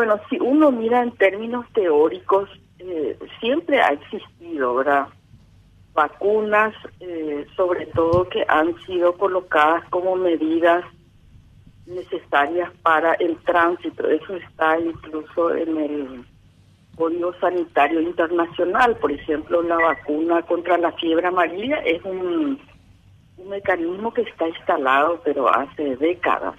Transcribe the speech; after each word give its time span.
Bueno, 0.00 0.18
si 0.30 0.38
uno 0.40 0.70
mira 0.70 1.02
en 1.02 1.12
términos 1.12 1.66
teóricos, 1.74 2.48
eh, 2.78 3.18
siempre 3.38 3.82
ha 3.82 3.88
existido, 3.88 4.76
¿verdad? 4.76 5.08
Vacunas, 5.92 6.74
eh, 7.00 7.46
sobre 7.54 7.84
todo 7.84 8.26
que 8.30 8.42
han 8.48 8.74
sido 8.86 9.12
colocadas 9.18 9.86
como 9.90 10.16
medidas 10.16 10.86
necesarias 11.84 12.72
para 12.80 13.12
el 13.16 13.36
tránsito. 13.44 14.08
Eso 14.08 14.36
está 14.36 14.80
incluso 14.80 15.54
en 15.54 15.76
el 15.76 16.24
Código 16.96 17.34
Sanitario 17.38 18.00
Internacional. 18.00 18.96
Por 18.96 19.12
ejemplo, 19.12 19.60
la 19.60 19.76
vacuna 19.76 20.40
contra 20.40 20.78
la 20.78 20.92
fiebre 20.92 21.26
amarilla 21.26 21.76
es 21.80 22.02
un, 22.06 22.58
un 23.36 23.48
mecanismo 23.50 24.14
que 24.14 24.22
está 24.22 24.48
instalado, 24.48 25.20
pero 25.22 25.46
hace 25.54 25.94
décadas. 25.96 26.54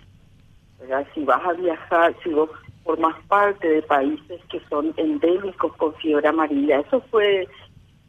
Si 1.15 1.23
vas 1.23 1.43
a 1.43 1.53
viajar, 1.53 2.13
si 2.23 2.29
vos 2.29 2.51
formas 2.83 3.15
parte 3.27 3.67
de 3.67 3.81
países 3.83 4.41
que 4.49 4.59
son 4.69 4.93
endémicos 4.97 5.75
con 5.77 5.93
fiebre 5.95 6.27
amarilla, 6.27 6.79
eso 6.79 7.01
fue 7.11 7.47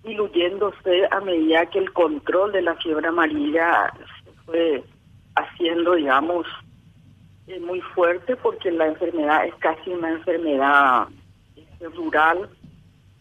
diluyéndose 0.02 1.06
a 1.10 1.20
medida 1.20 1.66
que 1.66 1.78
el 1.78 1.92
control 1.92 2.52
de 2.52 2.62
la 2.62 2.74
fiebre 2.76 3.06
amarilla 3.06 3.92
se 4.24 4.32
fue 4.44 4.84
haciendo, 5.36 5.94
digamos, 5.94 6.46
es 7.46 7.60
muy 7.60 7.80
fuerte 7.80 8.36
porque 8.36 8.70
la 8.70 8.86
enfermedad 8.86 9.46
es 9.46 9.54
casi 9.56 9.90
una 9.90 10.10
enfermedad 10.10 11.08
este, 11.56 11.88
rural, 11.90 12.48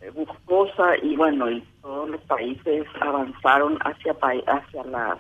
eh, 0.02 0.10
buscosa 0.12 0.98
y 1.02 1.16
bueno, 1.16 1.50
y 1.52 1.62
todos 1.82 2.10
los 2.10 2.22
países 2.22 2.86
avanzaron 3.00 3.78
hacia 3.82 4.16
hacia 4.48 4.84
la, 4.86 5.18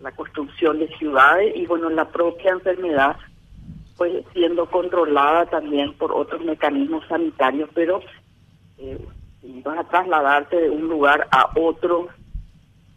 la 0.00 0.12
construcción 0.12 0.78
de 0.78 0.88
ciudades 0.96 1.54
y 1.56 1.66
bueno, 1.66 1.90
la 1.90 2.08
propia 2.08 2.52
enfermedad 2.52 3.16
fue 4.00 4.24
siendo 4.32 4.64
controlada 4.64 5.44
también 5.44 5.92
por 5.92 6.10
otros 6.10 6.42
mecanismos 6.42 7.06
sanitarios, 7.06 7.68
pero 7.74 8.00
eh, 8.78 8.98
a 9.66 9.84
trasladarte 9.84 10.56
de 10.56 10.70
un 10.70 10.88
lugar 10.88 11.28
a 11.30 11.50
otro, 11.54 12.08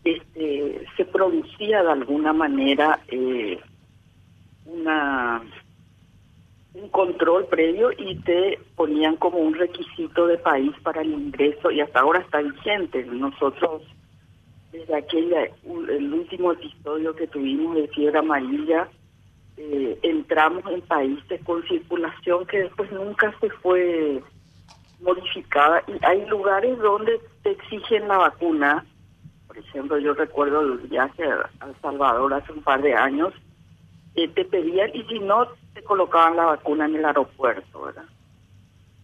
este, 0.06 0.86
se 0.96 1.04
producía 1.04 1.84
de 1.84 1.92
alguna 1.92 2.32
manera 2.32 3.02
eh, 3.10 3.60
una 4.66 5.42
un 6.74 6.88
control 6.88 7.48
previo 7.48 7.92
y 7.98 8.16
te 8.20 8.60
ponían 8.78 9.18
como 9.18 9.40
un 9.40 9.56
requisito 9.56 10.26
de 10.28 10.38
país 10.38 10.72
para 10.84 11.02
el 11.02 11.12
ingreso 11.12 11.70
y 11.70 11.82
hasta 11.82 12.00
ahora 12.00 12.22
está 12.22 12.40
vigente. 12.42 13.04
Nosotros, 13.04 13.82
desde 14.72 14.96
aquella, 14.96 15.50
el 15.90 16.14
último 16.14 16.54
episodio 16.54 17.14
que 17.14 17.28
tuvimos 17.28 17.76
de 17.76 17.90
fiebre 17.90 18.20
amarilla, 18.20 18.88
eh, 19.58 20.00
entramos 20.02 20.64
en 20.72 20.82
países 20.82 21.42
con 21.44 21.64
circulación 21.68 22.46
que 22.48 22.60
después 22.60 22.92
nunca 22.92 23.34
se 23.40 23.50
fue 23.50 24.22
modificada 25.02 25.84
y 25.88 26.04
hay 26.06 26.26
lugares 26.28 26.78
donde 26.80 27.20
te 27.44 27.52
exigen 27.52 28.08
la 28.08 28.18
vacuna. 28.18 28.86
Por 29.48 29.58
ejemplo, 29.58 30.00
yo 30.00 30.14
recuerdo 30.14 30.62
el 30.62 30.78
viaje 30.88 31.24
a 31.24 31.68
El 31.68 31.76
Salvador 31.82 32.34
hace 32.34 32.52
un 32.52 32.64
par 32.64 32.82
de 32.82 32.96
años 32.96 33.34
eh, 34.16 34.28
te 34.28 34.46
pedían 34.46 34.90
y 34.94 35.04
si 35.04 35.20
no 35.20 35.48
te 35.74 35.84
colocaban 35.84 36.36
la 36.36 36.46
vacuna 36.46 36.86
en 36.86 36.96
el 36.96 37.06
aeropuerto, 37.06 37.82
¿verdad? 37.82 38.06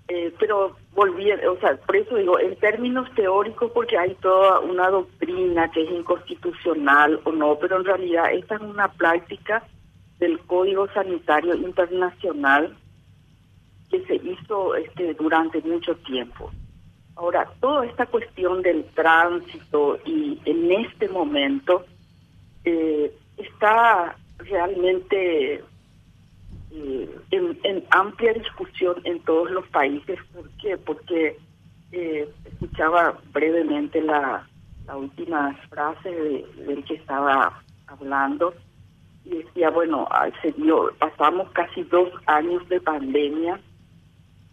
Eh, 0.07 0.33
pero 0.39 0.75
volvían, 0.93 1.39
o 1.47 1.59
sea, 1.59 1.77
por 1.77 1.95
eso 1.95 2.15
digo, 2.15 2.39
en 2.39 2.55
términos 2.55 3.07
teóricos, 3.13 3.71
porque 3.71 3.97
hay 3.97 4.15
toda 4.15 4.59
una 4.59 4.89
doctrina 4.89 5.69
que 5.71 5.83
es 5.83 5.91
inconstitucional 5.91 7.21
o 7.25 7.31
no, 7.31 7.57
pero 7.59 7.77
en 7.77 7.85
realidad 7.85 8.33
esta 8.33 8.55
es 8.55 8.61
una 8.61 8.91
práctica 8.91 9.63
del 10.19 10.39
Código 10.41 10.87
Sanitario 10.93 11.55
Internacional 11.55 12.75
que 13.89 14.05
se 14.05 14.15
hizo 14.15 14.75
este, 14.75 15.13
durante 15.15 15.61
mucho 15.61 15.95
tiempo. 15.97 16.51
Ahora, 17.15 17.49
toda 17.59 17.85
esta 17.85 18.05
cuestión 18.05 18.61
del 18.61 18.85
tránsito 18.93 19.99
y 20.05 20.39
en 20.45 20.71
este 20.71 21.09
momento 21.09 21.85
eh, 22.63 23.11
está 23.37 24.15
realmente 24.37 25.63
eh, 26.71 27.19
en, 27.31 27.83
amplia 27.89 28.33
discusión 28.33 29.01
en 29.03 29.19
todos 29.23 29.49
los 29.51 29.67
países. 29.67 30.19
¿Por 30.33 30.49
qué? 30.61 30.77
Porque 30.77 31.37
eh, 31.91 32.29
escuchaba 32.45 33.17
brevemente 33.33 34.01
la, 34.01 34.45
última 34.95 35.53
frase 35.69 36.09
de, 36.09 36.45
del 36.65 36.83
que 36.83 36.95
estaba 36.95 37.61
hablando 37.85 38.55
y 39.25 39.43
decía, 39.43 39.69
bueno, 39.69 40.07
se 40.41 40.51
dio, 40.53 40.91
pasamos 40.97 41.49
casi 41.51 41.83
dos 41.83 42.09
años 42.25 42.67
de 42.69 42.79
pandemia 42.81 43.59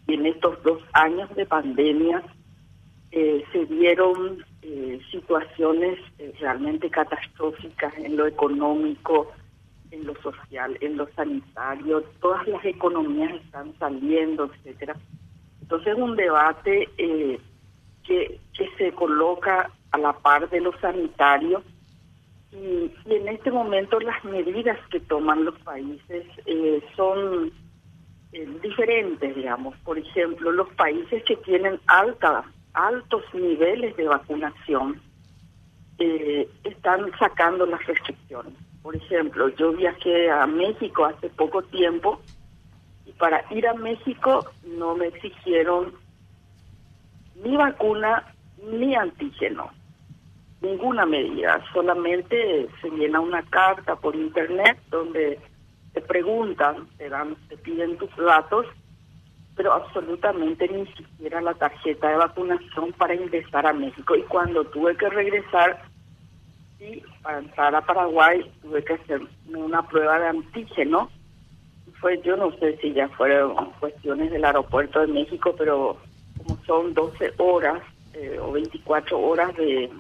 y 0.07 0.15
en 0.15 0.27
estos 0.27 0.63
dos 0.63 0.83
años 0.93 1.35
de 1.35 1.47
pandemia 1.47 2.23
eh, 3.11 3.45
se 3.53 3.65
dieron 3.67 4.45
situaciones 5.13 5.99
realmente 6.41 6.91
catastróficas 6.91 7.97
en 7.99 8.17
lo 8.17 8.27
económico, 8.27 9.33
en 9.91 10.07
lo 10.07 10.15
social, 10.21 10.77
en 10.81 10.97
lo 10.97 11.09
sanitario, 11.15 12.03
todas 12.21 12.47
las 12.47 12.65
economías 12.65 13.35
están 13.35 13.77
saliendo, 13.79 14.51
etcétera. 14.53 14.97
Entonces 15.61 15.95
es 15.95 15.99
un 15.99 16.17
debate 16.17 16.89
eh, 16.99 17.41
que, 18.05 18.41
que 18.57 18.69
se 18.79 18.93
coloca 18.93 19.71
a 19.91 19.99
la 19.99 20.13
par 20.13 20.49
de 20.49 20.61
lo 20.61 20.79
sanitario 20.79 21.63
y, 22.57 22.93
en 23.07 23.29
este 23.29 23.51
momento 23.51 24.01
las 24.01 24.25
medidas 24.25 24.79
que 24.91 25.01
toman 25.01 25.45
los 25.45 25.59
países 25.61 26.25
eh, 26.47 26.83
son 26.97 27.53
eh, 28.33 28.49
diferentes, 28.63 29.35
digamos. 29.35 29.77
Por 29.79 29.99
ejemplo, 29.99 30.51
los 30.53 30.69
países 30.75 31.23
que 31.25 31.37
tienen 31.37 31.79
alta, 31.87 32.45
altos 32.73 33.23
niveles 33.35 33.97
de 33.97 34.05
vacunación 34.05 35.01
están 36.63 37.11
sacando 37.19 37.65
las 37.65 37.85
restricciones. 37.87 38.53
Por 38.83 38.95
ejemplo, 38.95 39.49
yo 39.57 39.73
viajé 39.73 40.31
a 40.31 40.47
México 40.47 41.07
hace 41.07 41.31
poco 41.31 41.63
tiempo 41.63 42.21
y 43.07 43.13
para 43.13 43.45
ir 43.51 43.67
a 43.67 43.75
México 43.75 44.47
no 44.65 44.95
me 44.95 45.07
exigieron 45.07 45.95
ni 47.43 47.57
vacuna 47.57 48.25
ni 48.63 48.95
antígeno, 48.95 49.71
ninguna 50.67 51.07
medida, 51.07 51.63
solamente 51.73 52.69
se 52.81 52.91
llena 52.91 53.21
una 53.21 53.43
carta 53.43 53.97
por 53.97 54.15
internet 54.15 54.79
donde 54.91 55.39
te 55.93 56.01
preguntan, 56.01 56.89
te 56.99 57.09
dan, 57.09 57.37
te 57.49 57.57
piden 57.57 57.97
tus 57.97 58.15
datos, 58.17 58.67
pero 59.57 59.73
absolutamente 59.73 60.69
ni 60.69 60.87
siquiera 60.93 61.41
la 61.41 61.55
tarjeta 61.55 62.11
de 62.11 62.17
vacunación 62.17 62.93
para 62.93 63.15
ingresar 63.15 63.67
a 63.67 63.73
México. 63.73 64.15
Y 64.15 64.23
cuando 64.25 64.65
tuve 64.65 64.97
que 64.97 65.09
regresar 65.09 65.83
y 66.79 67.03
para 67.23 67.39
entrar 67.39 67.75
a 67.75 67.81
Paraguay 67.81 68.51
tuve 68.61 68.85
que 68.85 68.95
hacer 68.95 69.23
una 69.49 69.83
prueba 69.89 70.19
de 70.19 70.29
antígeno. 70.29 71.11
Fue, 72.01 72.21
yo 72.21 72.37
no 72.37 72.53
sé 72.59 72.77
si 72.83 72.93
ya 72.93 73.09
fueron 73.09 73.71
cuestiones 73.81 74.31
del 74.31 74.45
aeropuerto 74.45 75.01
de 75.01 75.07
México, 75.07 75.55
pero 75.57 75.97
como 76.37 76.63
son 76.65 76.93
12 76.93 77.33
horas 77.39 77.83
eh, 78.13 78.39
o 78.39 78.53
24 78.53 79.19
horas 79.19 79.57
de, 79.57 79.91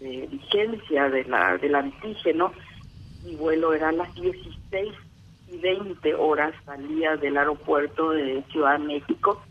vigencia 0.00 1.08
de 1.08 1.24
la, 1.24 1.56
del 1.58 1.74
antígeno, 1.74 2.52
mi 3.24 3.36
vuelo 3.36 3.72
era 3.72 3.88
a 3.88 3.92
las 3.92 4.14
16 4.14 4.92
y 5.48 5.56
20 5.58 6.14
horas 6.14 6.54
salía 6.64 7.16
del 7.16 7.36
aeropuerto 7.36 8.10
de 8.10 8.42
Ciudad 8.50 8.78
de 8.78 8.86
México. 8.86 9.42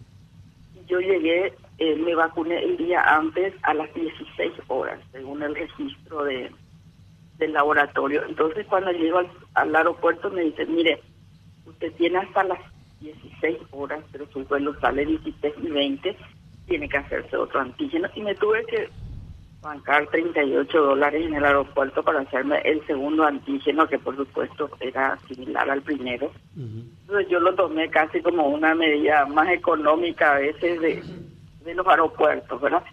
Y 0.75 0.85
yo 0.85 0.99
llegué, 0.99 1.53
eh, 1.77 1.95
me 1.95 2.15
vacuné 2.15 2.63
el 2.63 2.77
día 2.77 3.01
antes 3.01 3.53
a 3.63 3.73
las 3.73 3.93
16 3.93 4.53
horas, 4.67 4.99
según 5.11 5.41
el 5.43 5.55
registro 5.55 6.23
de, 6.23 6.51
del 7.37 7.53
laboratorio. 7.53 8.23
Entonces 8.27 8.65
cuando 8.67 8.91
llego 8.91 9.21
al, 9.53 9.75
aeropuerto 9.75 10.29
me 10.29 10.43
dicen, 10.43 10.73
mire, 10.75 10.99
usted 11.65 11.91
tiene 11.93 12.19
hasta 12.19 12.43
las 12.43 12.59
16 13.01 13.57
horas, 13.71 14.03
pero 14.11 14.27
su 14.31 14.43
vuelo 14.45 14.79
sale 14.79 15.05
16 15.05 15.53
y 15.61 15.67
20, 15.67 16.17
tiene 16.67 16.89
que 16.89 16.97
hacerse 16.97 17.37
otro 17.37 17.59
antígeno. 17.59 18.07
Y 18.15 18.21
me 18.21 18.35
tuve 18.35 18.63
que 18.65 18.89
bancar 19.63 20.07
38 20.07 20.81
dólares 20.81 21.25
en 21.25 21.33
el 21.33 21.45
aeropuerto 21.45 22.03
para 22.03 22.19
hacerme 22.19 22.59
el 22.65 22.85
segundo 22.85 23.23
antígeno, 23.23 23.87
que 23.87 23.97
por 23.97 24.15
supuesto 24.15 24.69
era 24.79 25.17
similar 25.27 25.69
al 25.71 25.81
primero. 25.81 26.31
Entonces 26.55 27.27
yo 27.29 27.39
lo 27.39 27.55
tomé 27.55 27.89
casi 27.89 28.21
como 28.21 28.47
una 28.47 28.75
medida 28.75 29.25
más 29.25 29.49
económica 29.49 30.35
a 30.35 30.39
veces 30.39 30.79
de, 30.81 31.03
de 31.63 31.75
los 31.75 31.87
aeropuertos, 31.87 32.61
¿verdad? 32.61 32.83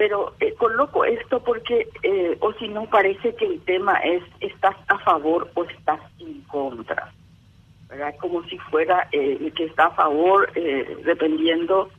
pero 0.00 0.32
eh, 0.40 0.54
coloco 0.54 1.04
esto 1.04 1.44
porque, 1.44 1.86
eh, 2.02 2.34
o 2.40 2.54
si 2.54 2.68
no, 2.68 2.86
parece 2.86 3.34
que 3.34 3.44
el 3.44 3.60
tema 3.60 3.98
es, 3.98 4.22
¿estás 4.40 4.74
a 4.88 4.98
favor 5.00 5.50
o 5.52 5.64
estás 5.64 6.00
en 6.18 6.40
contra? 6.44 7.12
¿verdad? 7.86 8.14
Como 8.18 8.42
si 8.44 8.56
fuera 8.56 9.08
eh, 9.12 9.36
el 9.38 9.52
que 9.52 9.64
está 9.64 9.88
a 9.88 9.94
favor, 9.94 10.50
dependiendo 11.04 11.90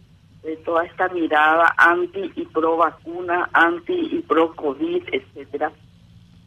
de 0.43 0.57
toda 0.57 0.85
esta 0.85 1.07
mirada 1.09 1.73
anti 1.77 2.31
y 2.35 2.45
pro 2.45 2.77
vacuna, 2.77 3.49
anti 3.53 3.93
y 3.93 4.21
pro 4.21 4.55
COVID, 4.55 5.03
etcétera. 5.11 5.71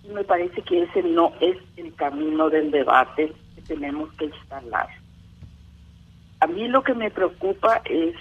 Y 0.03 0.09
me 0.09 0.25
parece 0.25 0.63
que 0.63 0.83
ese 0.83 1.03
no 1.03 1.33
es 1.41 1.57
el 1.77 1.95
camino 1.95 2.51
del 2.51 2.71
debate 2.71 3.33
que 3.55 3.63
tenemos 3.63 4.13
que 4.15 4.27
instalar. 4.27 4.89
a 6.41 6.47
mí 6.47 6.69
lo 6.69 6.83
que 6.83 6.95
me 6.95 7.11
preocupa 7.11 7.81
es 7.85 8.15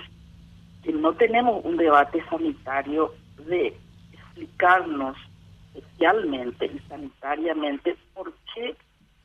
que 0.84 0.94
no 0.94 1.14
tenemos 1.14 1.64
un 1.66 1.78
debate 1.78 2.24
sanitario 2.30 3.14
de 3.48 3.76
explicarnos 4.14 5.18
socialmente 5.74 6.66
y 6.68 6.80
sanitariamente 6.88 7.98
por 8.14 8.34
qué 8.54 8.76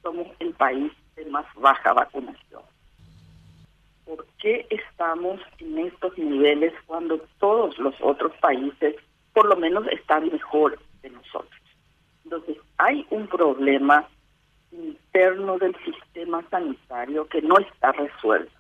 somos 0.03 0.27
el 0.39 0.53
país 0.55 0.93
de 1.17 1.27
más 1.27 1.47
baja 1.57 1.93
vacunación. 1.93 2.63
¿Por 4.09 4.25
qué 4.39 4.67
estamos 4.71 5.39
en 5.59 5.79
estos 5.81 6.17
niveles 6.17 6.73
cuando 6.87 7.21
todos 7.39 7.77
los 7.77 7.95
otros 8.01 8.33
países 8.41 8.97
por 9.35 9.45
lo 9.47 9.55
menos 9.57 9.87
están 9.89 10.33
mejor 10.33 10.79
de 11.03 11.11
nosotros? 11.11 11.61
Entonces, 12.25 12.57
hay 12.79 13.07
un 13.11 13.27
problema 13.27 14.09
interno 14.73 15.59
del 15.59 15.77
sistema 15.85 16.43
sanitario 16.51 17.29
que 17.29 17.43
no 17.43 17.59
está 17.59 17.93
resuelto 17.93 18.51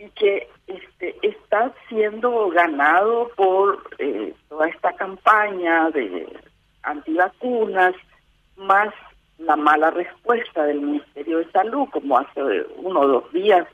y 0.00 0.08
que 0.10 0.48
este, 0.66 1.16
está 1.22 1.72
siendo 1.88 2.48
ganado 2.48 3.30
por 3.36 3.90
eh, 3.98 4.34
toda 4.48 4.66
esta 4.68 4.92
campaña 4.94 5.88
de 5.90 6.26
antivacunas, 6.82 7.94
más 8.56 8.92
la 9.38 9.54
mala 9.54 9.92
respuesta 9.92 10.64
del 10.64 10.80
Ministerio 10.80 11.38
de 11.38 11.50
Salud, 11.52 11.88
como 11.92 12.18
hace 12.18 12.42
uno 12.78 13.02
o 13.02 13.06
dos 13.06 13.32
días 13.32 13.68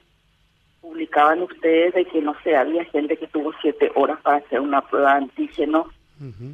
publicaban 0.89 1.43
ustedes 1.43 1.93
de 1.93 2.05
que, 2.07 2.23
no 2.23 2.35
sé, 2.43 2.57
había 2.57 2.85
gente 2.87 3.17
que 3.19 3.27
tuvo 3.27 3.53
siete 3.61 3.91
horas 3.95 4.19
para 4.23 4.39
hacer 4.39 4.61
una 4.61 4.81
prueba 4.81 5.13
de 5.13 5.19
antígeno 5.19 5.91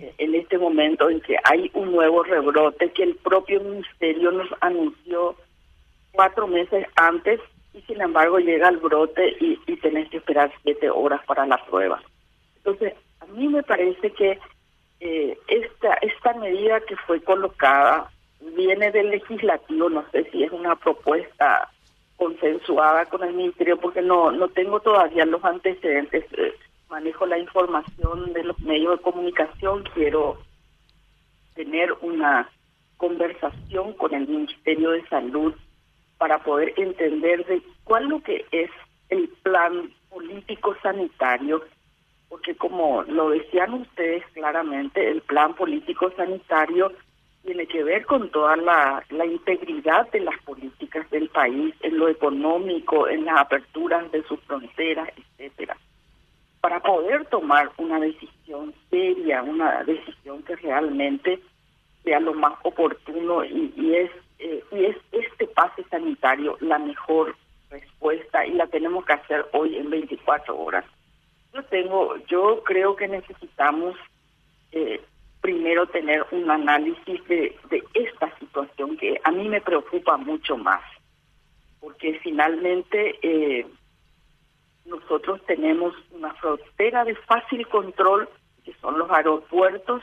eh, 0.00 0.12
en 0.18 0.34
este 0.34 0.58
momento 0.58 1.08
en 1.08 1.20
que 1.20 1.36
hay 1.44 1.70
un 1.72 1.92
nuevo 1.92 2.24
rebrote 2.24 2.90
que 2.90 3.04
el 3.04 3.14
propio 3.14 3.60
Ministerio 3.60 4.32
nos 4.32 4.48
anunció 4.60 5.36
cuatro 6.12 6.48
meses 6.48 6.84
antes 6.96 7.40
y 7.72 7.80
sin 7.82 8.00
embargo 8.00 8.38
llega 8.38 8.68
el 8.68 8.78
brote 8.78 9.36
y, 9.40 9.58
y 9.66 9.76
tenés 9.76 10.10
que 10.10 10.16
esperar 10.16 10.52
siete 10.62 10.90
horas 10.90 11.20
para 11.26 11.46
la 11.46 11.64
prueba. 11.66 12.02
Entonces, 12.56 12.94
a 13.20 13.26
mí 13.26 13.46
me 13.48 13.62
parece 13.62 14.10
que 14.10 14.38
eh, 14.98 15.38
esta, 15.46 15.94
esta 16.02 16.34
medida 16.34 16.80
que 16.80 16.96
fue 16.96 17.20
colocada 17.22 18.10
viene 18.56 18.90
del 18.90 19.10
legislativo, 19.10 19.88
no 19.88 20.04
sé 20.10 20.28
si 20.30 20.42
es 20.42 20.50
una 20.50 20.74
propuesta 20.74 21.70
consensuada 22.16 23.06
con 23.06 23.24
el 23.24 23.34
ministerio 23.34 23.78
porque 23.78 24.02
no 24.02 24.30
no 24.30 24.48
tengo 24.48 24.80
todavía 24.80 25.24
los 25.24 25.44
antecedentes 25.44 26.24
eh, 26.32 26.54
manejo 26.88 27.26
la 27.26 27.38
información 27.38 28.32
de 28.32 28.44
los 28.44 28.60
medios 28.60 28.98
de 28.98 29.02
comunicación 29.02 29.84
quiero 29.94 30.38
tener 31.54 31.92
una 32.02 32.48
conversación 32.96 33.92
con 33.94 34.14
el 34.14 34.28
ministerio 34.28 34.90
de 34.90 35.06
salud 35.08 35.54
para 36.18 36.38
poder 36.38 36.72
entender 36.76 37.44
de 37.46 37.62
cuál 37.82 38.08
lo 38.08 38.22
que 38.22 38.46
es 38.52 38.70
el 39.08 39.28
plan 39.42 39.90
político 40.08 40.76
sanitario 40.82 41.62
porque 42.34 42.56
como 42.56 43.04
lo 43.04 43.30
decían 43.30 43.74
ustedes 43.74 44.24
claramente, 44.32 45.08
el 45.08 45.20
plan 45.20 45.54
político 45.54 46.10
sanitario 46.16 46.90
tiene 47.44 47.66
que 47.66 47.84
ver 47.84 48.06
con 48.06 48.30
toda 48.30 48.56
la, 48.56 49.04
integridad 49.10 50.10
de 50.10 50.20
las 50.20 50.40
políticas 50.42 51.08
del 51.10 51.28
país, 51.28 51.74
en 51.80 51.98
lo 51.98 52.08
económico, 52.08 53.08
en 53.08 53.24
las 53.24 53.40
aperturas 53.40 54.10
de 54.12 54.22
sus 54.24 54.40
fronteras, 54.40 55.08
etcétera. 55.16 55.76
Para 56.60 56.80
poder 56.80 57.26
tomar 57.26 57.70
una 57.76 58.00
decisión 58.00 58.74
seria, 58.90 59.42
una 59.42 59.84
decisión 59.84 60.42
que 60.42 60.56
realmente 60.56 61.38
sea 62.02 62.20
lo 62.20 62.34
más 62.34 62.54
oportuno 62.62 63.44
y, 63.44 63.72
y 63.76 63.94
es 63.94 64.10
eh, 64.38 64.64
y 64.72 64.84
es 64.84 64.96
este 65.12 65.46
pase 65.46 65.84
sanitario 65.90 66.56
la 66.60 66.78
mejor 66.78 67.36
respuesta 67.70 68.44
y 68.44 68.52
la 68.52 68.66
tenemos 68.66 69.04
que 69.04 69.12
hacer 69.12 69.46
hoy 69.52 69.76
en 69.76 69.90
24 69.90 70.56
horas. 70.56 70.84
Yo 71.52 71.62
tengo, 71.64 72.16
yo 72.26 72.62
creo 72.64 72.96
que 72.96 73.08
necesitamos 73.08 73.96
eh, 74.72 75.00
primero 75.44 75.86
tener 75.88 76.24
un 76.30 76.50
análisis 76.50 77.22
de, 77.28 77.54
de 77.68 77.84
esta 77.92 78.34
situación 78.38 78.96
que 78.96 79.20
a 79.22 79.30
mí 79.30 79.46
me 79.46 79.60
preocupa 79.60 80.16
mucho 80.16 80.56
más, 80.56 80.80
porque 81.80 82.18
finalmente 82.22 83.18
eh, 83.20 83.66
nosotros 84.86 85.42
tenemos 85.46 85.94
una 86.12 86.32
frontera 86.36 87.04
de 87.04 87.14
fácil 87.14 87.68
control, 87.68 88.26
que 88.64 88.72
son 88.80 88.98
los 88.98 89.10
aeropuertos, 89.10 90.02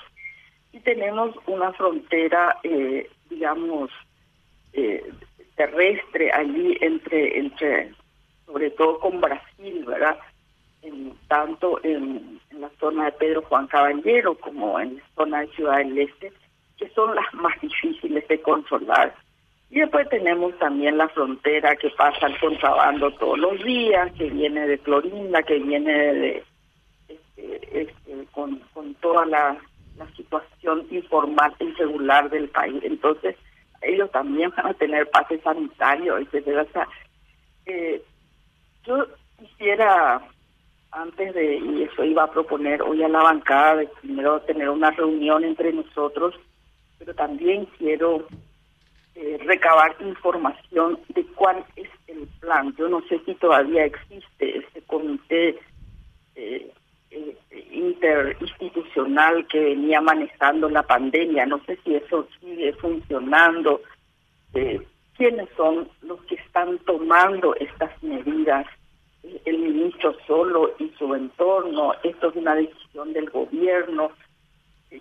y 0.74 0.80
tenemos 0.82 1.36
una 1.48 1.74
frontera, 1.74 2.60
eh, 2.62 3.10
digamos, 3.28 3.90
eh, 4.74 5.12
terrestre 5.56 6.32
allí 6.32 6.78
entre, 6.82 7.40
entre, 7.40 7.96
sobre 8.46 8.70
todo 8.70 9.00
con 9.00 9.20
Brasil, 9.20 9.86
¿verdad? 9.88 10.20
en, 10.84 11.16
tanto 11.28 11.84
en, 11.84 12.40
la 12.62 12.70
zona 12.80 13.06
de 13.06 13.12
Pedro 13.14 13.42
Juan 13.44 13.68
Caballero 13.68 14.36
como 14.36 14.80
en 14.80 14.98
la 14.98 15.04
zona 15.16 15.40
de 15.42 15.48
Ciudad 15.48 15.78
del 15.78 15.98
Este, 15.98 16.32
que 16.78 16.90
son 16.90 17.16
las 17.16 17.34
más 17.34 17.60
difíciles 17.62 18.28
de 18.28 18.42
controlar. 18.42 19.14
Y 19.70 19.80
después 19.80 20.08
tenemos 20.10 20.58
también 20.60 20.98
la 20.98 21.08
frontera 21.10 21.76
que 21.78 21.90
pasa 21.92 22.28
el 22.28 22.38
contrabando 22.40 23.10
todos 23.14 23.40
los 23.40 23.64
días, 23.64 24.12
que 24.18 24.30
viene 24.30 24.68
de 24.68 24.78
Clorinda, 24.80 25.42
que 25.44 25.60
viene 25.60 25.94
de, 25.94 26.44
este, 27.08 27.82
este, 27.82 28.26
con, 28.32 28.60
con 28.74 28.94
toda 28.96 29.26
la, 29.26 29.58
situación 30.16 30.88
informal 30.90 31.54
y 31.60 31.72
regular 31.74 32.28
del 32.32 32.50
país. 32.50 32.82
Entonces, 32.84 33.36
ellos 33.82 34.10
también 34.10 34.52
van 34.58 34.66
a 34.66 34.74
tener 34.74 35.08
pase 35.12 35.40
sanitario, 35.42 36.18
etcétera. 36.18 36.64
O 36.64 36.72
sea, 36.72 36.88
eh, 37.68 38.02
yo 38.84 39.06
quisiera 39.38 40.22
antes 40.92 41.34
de, 41.34 41.58
y 41.58 41.84
eso 41.84 42.04
iba 42.04 42.24
a 42.24 42.32
proponer 42.32 42.82
hoy 42.82 43.02
a 43.04 43.08
la 43.08 43.24
bancada, 43.24 43.78
de 43.78 43.88
primero 44.02 44.42
tener 44.42 44.70
una 44.70 44.92
reunión 44.92 45.44
entre 45.44 45.72
nosotros, 45.72 46.36
pero 47.00 47.14
también 47.16 47.66
quiero 47.78 48.28
eh, 49.16 49.40
recabar 49.46 49.96
información 50.02 51.00
de 51.10 51.26
cuál 51.28 51.64
es 51.76 51.90
el 52.08 52.28
plan. 52.40 52.76
Yo 52.78 52.90
no 52.90 53.02
sé 53.08 53.20
si 53.26 53.36
todavía 53.36 53.86
existe 53.86 54.58
este 54.58 54.82
comité 54.82 55.58
eh, 56.36 56.72
eh, 57.10 57.38
interinstitucional 57.72 59.48
que 59.48 59.60
venía 59.60 60.02
manejando 60.02 60.70
la 60.70 60.84
pandemia, 60.84 61.46
no 61.46 61.64
sé 61.66 61.80
si 61.84 61.96
eso 61.96 62.28
sigue 62.40 62.74
funcionando. 62.74 63.82
¿Quiénes 65.16 65.48
son 65.56 65.88
los 66.02 66.22
que 66.24 66.36
están 66.36 66.78
tomando 66.80 67.56
estas 67.56 67.92
medidas? 68.04 68.68
el 69.46 69.60
solo 70.28 70.74
y 70.80 70.90
su 70.98 71.14
entorno, 71.14 71.94
esto 72.04 72.30
es 72.30 72.36
una 72.36 72.56
decisión 72.56 73.14
del 73.14 73.30
gobierno. 73.30 74.12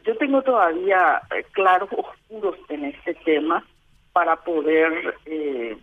Yo 0.05 0.17
tengo 0.17 0.43
todavía 0.43 1.21
eh, 1.35 1.45
claros 1.53 1.89
oscuros 1.93 2.57
en 2.69 2.85
este 2.85 3.15
tema 3.15 3.65
para 4.13 4.37
poder 4.37 5.15
eh, 5.27 5.77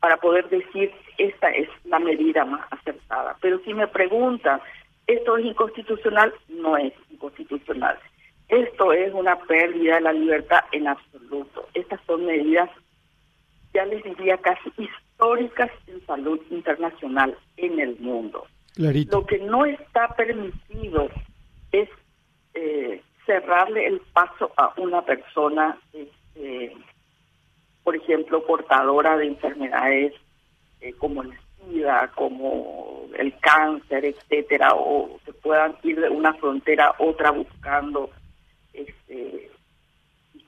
para 0.00 0.16
poder 0.16 0.48
decir 0.48 0.92
esta 1.18 1.50
es 1.50 1.68
la 1.84 1.98
medida 1.98 2.44
más 2.44 2.66
acertada. 2.72 3.36
Pero 3.40 3.58
si 3.60 3.74
me 3.74 3.86
preguntan, 3.86 4.60
¿esto 5.06 5.36
es 5.36 5.44
inconstitucional? 5.44 6.32
No 6.48 6.76
es 6.76 6.92
inconstitucional. 7.10 7.98
Esto 8.48 8.92
es 8.92 9.12
una 9.14 9.38
pérdida 9.40 9.96
de 9.96 10.00
la 10.00 10.12
libertad 10.12 10.60
en 10.72 10.88
absoluto. 10.88 11.68
Estas 11.74 12.00
son 12.06 12.26
medidas, 12.26 12.70
ya 13.74 13.84
les 13.84 14.02
diría, 14.02 14.38
casi 14.38 14.68
históricas 14.70 15.09
en 15.86 16.06
salud 16.06 16.40
internacional 16.50 17.36
en 17.56 17.80
el 17.80 17.98
mundo. 17.98 18.46
Lo 18.76 19.26
que 19.26 19.38
no 19.38 19.66
está 19.66 20.08
permitido 20.16 21.08
es 21.72 21.88
eh, 22.54 23.02
cerrarle 23.26 23.86
el 23.86 24.00
paso 24.12 24.50
a 24.56 24.72
una 24.76 25.02
persona, 25.02 25.78
este, 25.92 26.76
por 27.84 27.96
ejemplo, 27.96 28.44
portadora 28.46 29.16
de 29.16 29.26
enfermedades 29.26 30.14
eh, 30.80 30.92
como 30.94 31.22
el 31.22 31.32
SIDA, 31.58 32.10
como 32.14 33.06
el 33.18 33.36
cáncer, 33.40 34.04
etcétera, 34.04 34.70
o 34.74 35.18
que 35.24 35.32
puedan 35.32 35.76
ir 35.82 36.00
de 36.00 36.08
una 36.08 36.32
frontera 36.34 36.86
a 36.86 37.02
otra 37.02 37.30
buscando 37.30 38.10
este, 38.72 39.50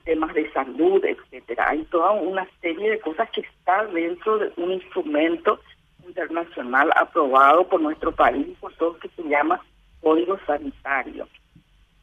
temas 0.03 0.33
de 0.33 0.51
salud, 0.51 1.03
etcétera. 1.03 1.69
Hay 1.69 1.83
toda 1.85 2.11
una 2.11 2.47
serie 2.61 2.91
de 2.91 2.99
cosas 2.99 3.29
que 3.31 3.41
está 3.41 3.85
dentro 3.87 4.37
de 4.37 4.51
un 4.57 4.71
instrumento 4.71 5.59
internacional 6.05 6.91
aprobado 6.95 7.67
por 7.67 7.81
nuestro 7.81 8.11
país 8.11 8.47
y 8.47 8.55
por 8.55 8.73
todos 8.75 8.97
que 8.97 9.09
se 9.09 9.23
llama 9.23 9.61
Código 10.01 10.37
Sanitario. 10.45 11.27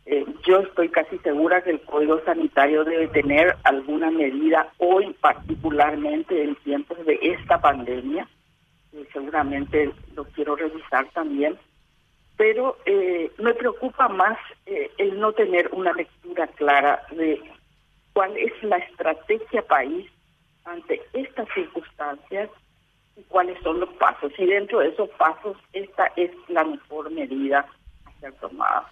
Eh, 0.07 0.25
yo 0.47 0.61
estoy 0.61 0.89
casi 0.89 1.19
segura 1.19 1.63
que 1.63 1.71
el 1.71 1.81
Código 1.83 2.21
Sanitario 2.25 2.85
debe 2.85 3.09
tener 3.09 3.57
alguna 3.65 4.11
medida 4.11 4.73
hoy, 4.79 5.15
particularmente 5.21 6.43
en 6.43 6.57
tiempos 6.57 7.05
de 7.05 7.19
esta 7.23 7.61
pandemia. 7.61 8.27
seguramente 9.13 9.93
lo 10.17 10.25
quiero 10.25 10.57
revisar 10.57 11.07
también. 11.13 11.57
Pero 12.37 12.79
eh, 12.87 13.31
me 13.39 13.53
preocupa 13.55 14.09
más 14.09 14.39
eh, 14.65 14.91
el 14.97 15.21
no 15.21 15.33
tener 15.33 15.69
una 15.73 15.93
lectura 15.93 16.47
clara 16.49 17.03
de 17.11 17.41
cuál 18.13 18.37
es 18.37 18.53
la 18.63 18.77
estrategia 18.79 19.63
país 19.63 20.11
ante 20.65 21.01
estas 21.13 21.49
circunstancias 21.55 22.51
y 23.17 23.23
cuáles 23.25 23.61
son 23.63 23.81
los 23.81 23.91
pasos. 23.95 24.33
Y 24.39 24.47
dentro 24.47 24.81
de 24.81 24.89
esos 24.89 25.09
pasos, 25.11 25.57
esta 25.73 26.07
es 26.17 26.31
la 26.49 26.65
mejor 26.65 27.11
medida 27.11 27.67
a 28.07 28.21
ser 28.21 28.33
tomada. 28.35 28.89